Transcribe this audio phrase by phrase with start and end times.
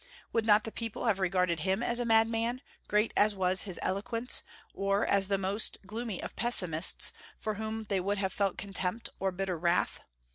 [0.33, 4.41] Would not the people have regarded him as a madman, great as was his eloquence,
[4.73, 9.31] or as the most gloomy of pessimists, for whom they would have felt contempt or
[9.31, 9.99] bitter wrath?